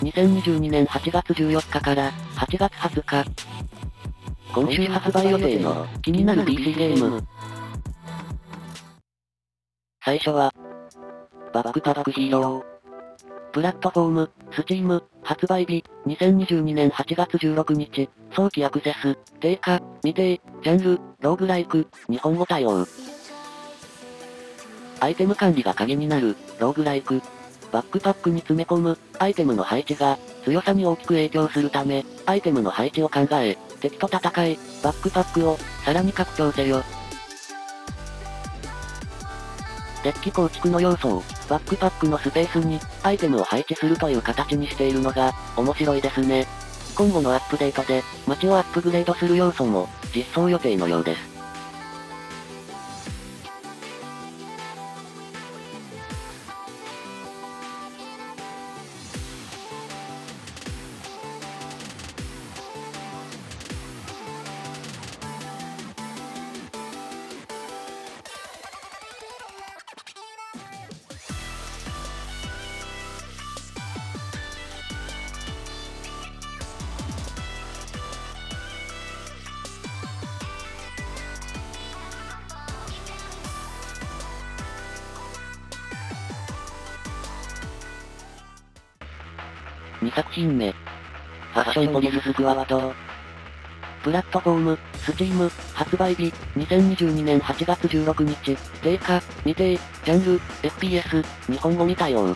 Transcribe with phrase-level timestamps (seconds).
[0.00, 3.30] 2022年8月14日から8月20日。
[4.54, 7.22] 今週発売予定の気になる PC ゲーム。
[10.02, 10.54] 最初は、
[11.52, 13.52] Backpack Hero。
[13.52, 22.86] プラットフォーム、 Steam、発売日、2022年8月16日、早期アクセス、定価、未定、ジャンル、ローグライク、日本語対応。
[25.00, 27.20] アイテム管理が鍵になる、ローグライク。
[27.72, 36.82] バックパックに詰め込む、アイテムの配置が、強さに大きく影響するため、アイテムの配置を考え、敵と戦い、バックパックを、さらに拡張せよ。
[40.02, 46.46] デッキ構築の要素を、バックパックのスペースに、アイテムを配置するという形にしているのが、面白いですね。
[46.96, 51.29] 今後のアップデートで、街をアップグレードする要素も、実装予定のようです。
[90.02, 90.72] 2作品目。
[91.52, 92.94] ファッションポリススクワット。
[94.02, 102.34] プラットフォーム、スチーム、発売日、2022年8月16日、定価、未定、ジャンル、FPS、日本語に対応。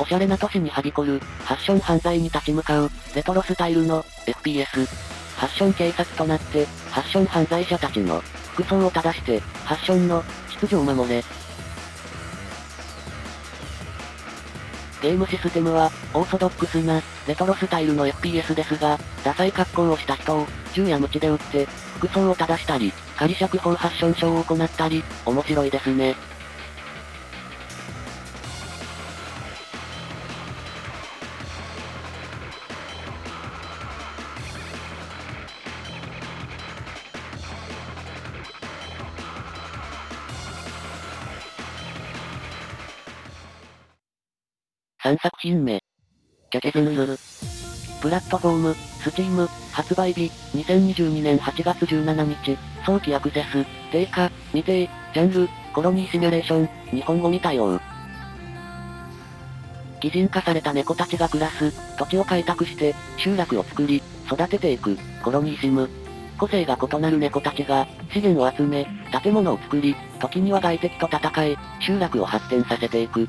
[0.00, 4.84] おしゃれな都市にはびこる、ファッション犯罪に立ち向かう、レトロスタイルの、FPS。
[4.84, 8.20] ファッション警察となって、ファッション犯罪者たちの、
[8.54, 11.22] 服装を正して、ファッションの、秩序を守れ。
[15.00, 21.66] ゲームシステムは、オーソドックスな、レトロスタイルの FPS ですが、ダサい格好をした人を、銃や鞭で撃って、
[21.98, 26.14] 服装を正したり、仮釈放ファッションショーを行ったり、面白いですね。
[45.04, 45.80] 3作品目。
[46.50, 47.16] キャケズヌル。
[48.02, 57.78] プラットフォーム、スチーム、発売日、2022年8月17日、早期アクセス、定価、未定、ジャンル、コロニーシミュレーション、日本語に対応。
[60.00, 65.88] 擬人化された猫たちが暮らす、土地を開拓して、集落を作り、育てていく、コロニーシム。
[66.40, 68.84] 個性が異なる猫たちが、資源を集め、
[69.22, 73.28] 建物を作り、時には外敵と戦い、集落を発展させていく、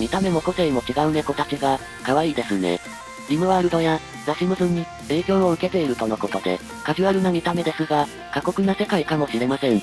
[0.00, 2.80] 見た目も個性も違う猫たちが、可愛いですね。
[3.28, 9.82] リムワールドや、ザシムズに、影響を受けているとのことで、カジュアルな見た目ですが、過酷な世界かもしれません。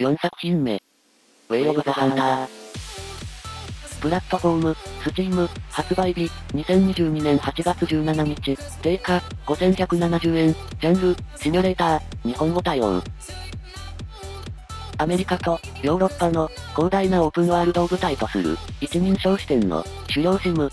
[0.00, 0.80] 4作品目。
[1.48, 2.48] ウェイオブザハンター。
[4.00, 13.02] プラットフォーム、スチーム、発売日、2022年8月17日、定価、5170円、ジャンル、シミュレーター、日本語対応。
[14.98, 20.70] アメリカとヨーロッパの広大なオープンワールドを舞台とする一人称視点の主要シム。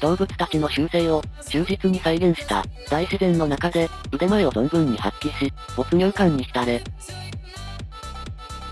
[0.00, 6.80] 動物たちの習性を忠実に再現した大自然の中で腕前を存分に発揮し、没入感に浸れ、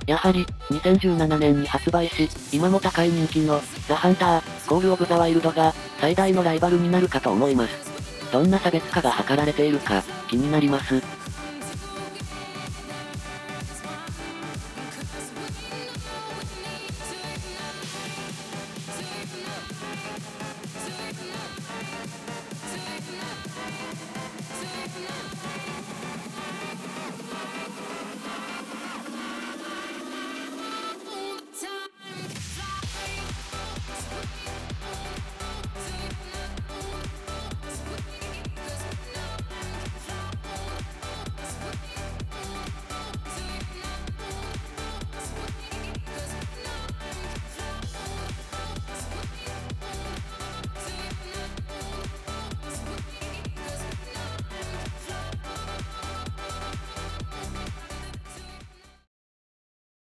[0.06, 8.30] やはり、2017年に発売し、今も高い人気の、ザ・ハンター、コール・オブ・ザ・ワイルドが、最大のライバルになるかと思います。
[8.32, 11.02] どんな差別化が図られているか、気になります。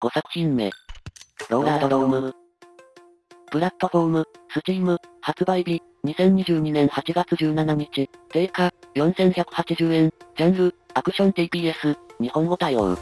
[0.00, 0.70] 5作品目。
[1.50, 2.32] ローラードローム。
[3.50, 12.96] プラットフォーム、スチーム、発売日、2022年8月17日、定価、4180円、ジャンル、アクション TPS、日本語対応。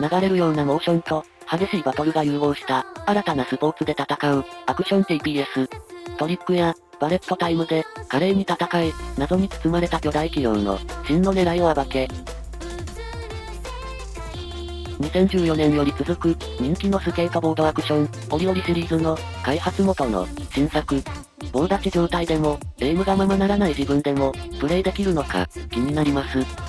[0.00, 5.68] 流れるようなモーションと、激しいバトルが融合した、新たなスポーツで戦う、アクション TPS。
[6.18, 12.08] トリックや、バレットタイムで、華麗に戦い、謎に包まれた巨大企業の、真の狙いを暴け。
[15.00, 21.02] 2014年より続く、人気のスケートボードアクション、オリオリシリーズの、開発元の、新作。
[21.52, 26.67] 棒立ち状態でも、エイムがままならない自分でも、プレイできるのか、気になります。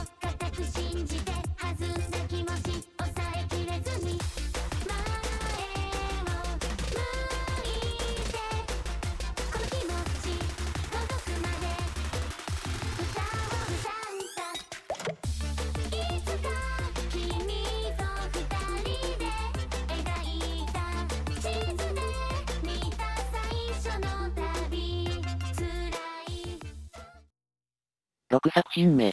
[28.30, 29.12] 6作品目。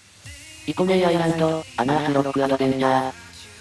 [0.66, 3.12] Ikonei Island、An Earthlock Adventure。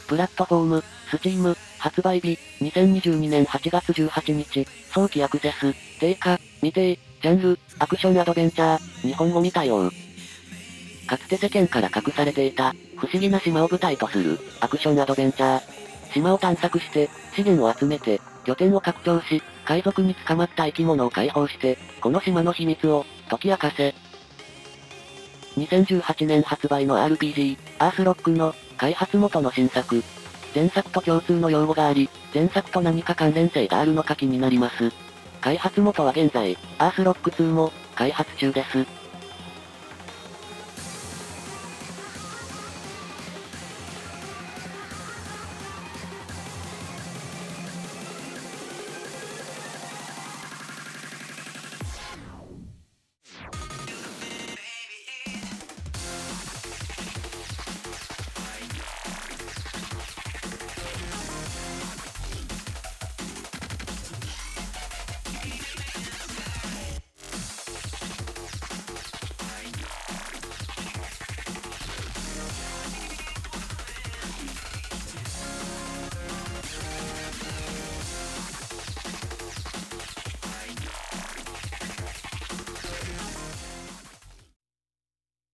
[0.06, 9.90] プラットフォーム、 Steam、発売日、2022年8月18日、早期アクセス、定価、未定、ジャンル、アクションアドベンチャー、日本語未対応。
[11.08, 15.62] かつて世間から隠されていた、不思議な島を舞台とする、アクションアドベンチャー。
[16.12, 23.96] 島を探索して、資源を集めて、拠点を拡張し、海賊に捕まった生き物を解放して、この島の秘密を、解き明かせ。
[25.58, 30.04] 2018年発売の RPG、アースロックの開発元の新作。
[30.54, 34.92] 前作と共通の用語があり、前作と何か関連性があるのか気になります。
[35.40, 38.86] 開発元は現在、アースロック2も開発中です。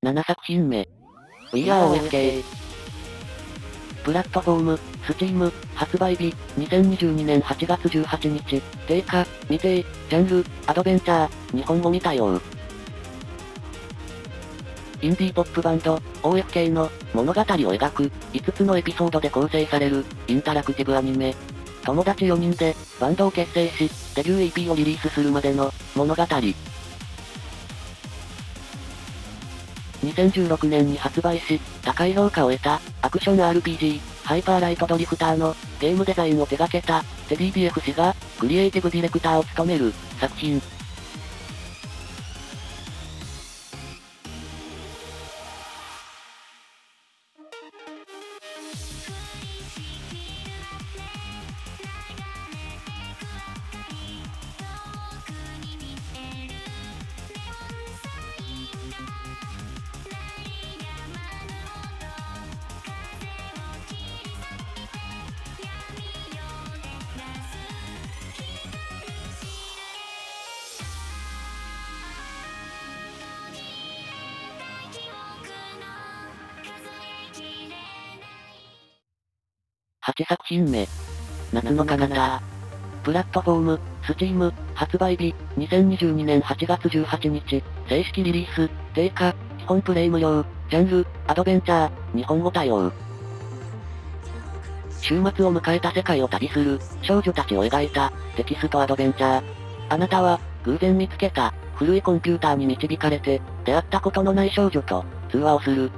[0.03, 0.89] 7作品目。
[1.53, 2.43] We Are OSK。
[4.03, 12.41] プラットフォーム、スチーム、発売日、2022年8月18日、定価、未定、ジャンル、アドベンチャー、日本語未対応。
[15.03, 21.35] インディーポップバンド、OFK の物語を描く5つのエピソードで構成されるインタラクティブアニメ。
[21.83, 26.23] 友達4人でバンドを結成し、デビュー EP をリリースするまでの物語。
[30.13, 40.61] 2016年に発売し、高い評価を得た、アクション RPG、ハイパーライトドリフターの、ゲームデザインを手掛けた、テディ BF 氏が、クリエイティブディレクターを務める、作品。
[80.11, 80.87] 8作品目。
[81.53, 82.41] 夏の彼方。
[83.03, 92.91] プラットフォーム、スチーム、発売日、2022年8月18日、正式リリース、定価、基本プレイ無料、ジャンル、アドベンチャー、日本語対応。
[94.99, 99.43] 週末を迎えた世界を旅する、少女たちを描いた、テキストアドベンチャー。
[99.89, 105.89] あなたは、偶然見つけた、古いコンピューターに導かれて、出会ったことのない少女と、通話をする。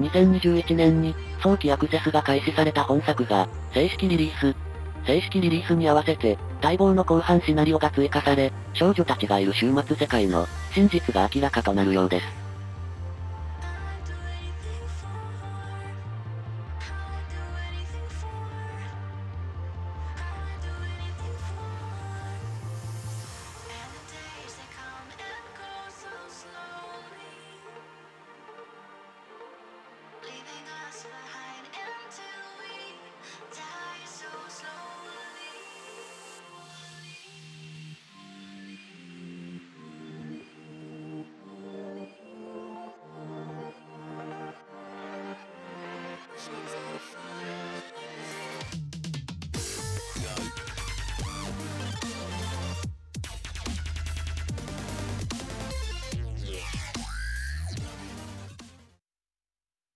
[0.00, 4.56] 2021年に、早期アクセスが開始された本作が、正式リリース。
[5.06, 12.47] 正式リリースに合わせて、待望の後半シナリオが追加され、少女たちがいる終末世界の、真実が明らかとなるようです。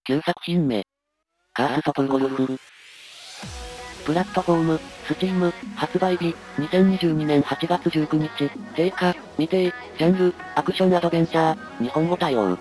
[0.09, 0.83] 9作品目。
[1.55, 2.59] カーストプゴルフ。
[4.05, 12.59] プラットフォーム、スチーム、発売日、2022年8月19日、定価、未定、ジャンル、アクションアドベンチャー、日本語対応。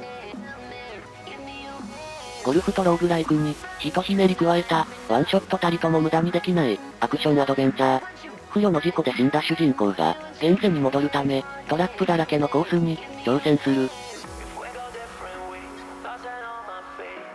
[2.44, 8.02] ゴルフとローグライクに、ひとひねり加えた、ワンショットたりとも無駄にできない、アクションアドベンチャー。
[8.50, 13.90] 不慮の事故で死んだ主人公が、現世に戻るため、トラップだらけのコースに、挑戦する。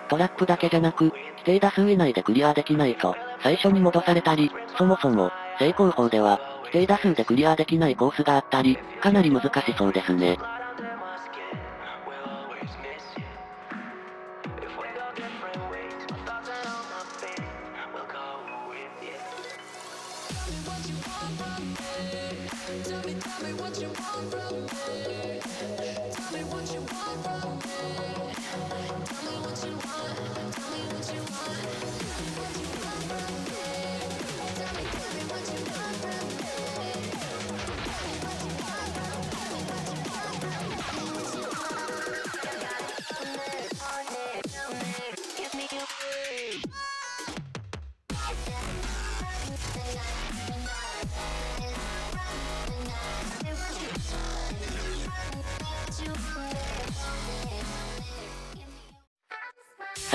[0.09, 10.39] トラップだけじゃなく、規定打数以内でクリアできないと、最初に戻されたり、そもそも、成功法では、規定打数でクリアできないコースがあったり、かなり難しそうですね。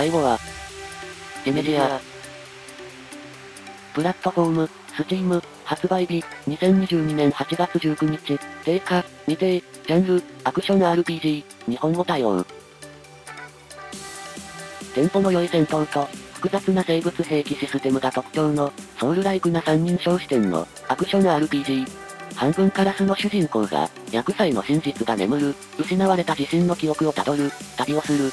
[0.01, 0.39] 最後は、
[1.43, 1.99] エメジア。
[3.95, 12.45] プラットフォーム、スチーム、発売日、2022年8月19日、定価、未定、ジャンル、アクション RPG、日本語対応。
[14.93, 21.87] テンポの良い戦闘と、複雑な生物兵器システムが特徴の、ソウルライクな三人称視点の、アクション RPG。
[22.35, 28.31] 半分カラスの主人公が、100歳の真実が眠る、失われた自身の記憶をたどる、旅をする。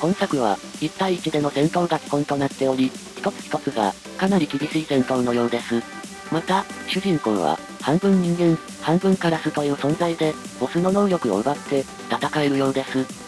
[0.00, 2.86] 今作は、1対1での戦闘が基本となっており、
[3.16, 5.82] 一つ一つが、かなり厳しい戦闘のようです。
[6.30, 13.25] また、主人公は、半分人間、半分カラスという存在で、ボスの能力を奪って、戦えるようです。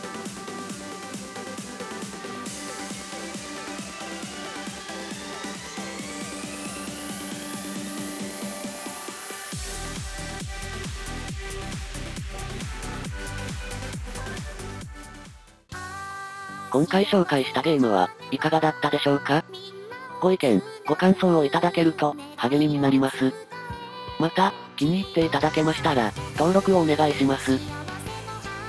[16.70, 19.44] 今回紹介したゲームは、いかがだったでしょうか？
[20.20, 23.32] ご意見、ご感想をいただけると、励みになります。
[24.18, 27.58] また、気に入っていただけましたら、登録をお願いします。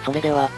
[0.06, 0.50] それでは、